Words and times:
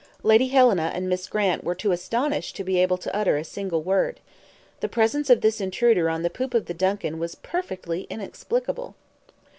Lady 0.23 0.47
Helena 0.47 0.91
and 0.95 1.07
Miss 1.07 1.27
Grant 1.27 1.63
were 1.63 1.75
too 1.75 1.91
astonished 1.91 2.55
to 2.55 2.63
be 2.63 2.79
able 2.79 2.97
to 2.97 3.15
utter 3.15 3.37
a 3.37 3.43
single 3.43 3.83
word. 3.83 4.19
The 4.79 4.89
presence 4.89 5.29
of 5.29 5.41
this 5.41 5.61
intruder 5.61 6.09
on 6.09 6.23
the 6.23 6.31
poop 6.31 6.55
of 6.55 6.65
the 6.65 6.73
DUNCAN 6.73 7.19
was 7.19 7.35
perfectly 7.35 8.07
inexplicable. 8.09 8.95